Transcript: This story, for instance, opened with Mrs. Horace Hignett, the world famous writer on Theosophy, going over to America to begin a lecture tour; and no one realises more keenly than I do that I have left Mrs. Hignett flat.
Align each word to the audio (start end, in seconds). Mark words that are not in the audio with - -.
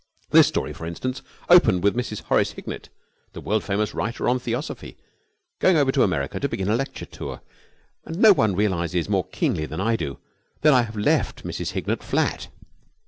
This 0.31 0.47
story, 0.47 0.73
for 0.73 0.87
instance, 0.87 1.21
opened 1.47 1.83
with 1.83 1.95
Mrs. 1.95 2.23
Horace 2.23 2.53
Hignett, 2.53 2.89
the 3.33 3.39
world 3.39 3.63
famous 3.63 3.93
writer 3.93 4.27
on 4.27 4.39
Theosophy, 4.39 4.97
going 5.59 5.77
over 5.77 5.91
to 5.91 6.01
America 6.01 6.39
to 6.39 6.49
begin 6.49 6.69
a 6.69 6.75
lecture 6.75 7.05
tour; 7.05 7.41
and 8.03 8.17
no 8.17 8.33
one 8.33 8.55
realises 8.55 9.07
more 9.09 9.25
keenly 9.27 9.67
than 9.67 9.79
I 9.79 9.95
do 9.95 10.17
that 10.61 10.73
I 10.73 10.81
have 10.81 10.97
left 10.97 11.43
Mrs. 11.43 11.73
Hignett 11.73 12.01
flat. 12.01 12.47